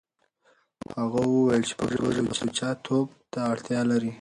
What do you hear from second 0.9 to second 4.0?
هغه وويل چې پښتو ژبه سوچه توب ته اړتيا